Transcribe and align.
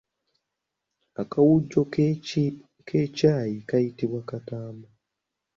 Akawujjo 1.21 1.81
k’ekyayi 2.87 3.57
kayitibwa 3.69 4.21
Katamba. 4.29 4.87